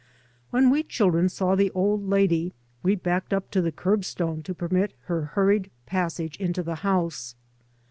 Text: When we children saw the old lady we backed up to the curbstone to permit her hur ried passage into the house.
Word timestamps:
When 0.49 0.71
we 0.71 0.81
children 0.81 1.29
saw 1.29 1.53
the 1.53 1.69
old 1.75 2.09
lady 2.09 2.53
we 2.81 2.95
backed 2.95 3.33
up 3.33 3.51
to 3.51 3.61
the 3.61 3.71
curbstone 3.71 4.41
to 4.45 4.55
permit 4.55 4.95
her 5.01 5.25
hur 5.35 5.45
ried 5.45 5.69
passage 5.85 6.37
into 6.37 6.63
the 6.63 6.77
house. 6.81 7.35